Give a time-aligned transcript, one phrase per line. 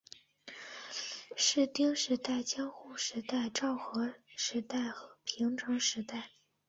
[1.37, 4.67] 室町时代江户时代昭和时期
[5.23, 6.15] 平成时期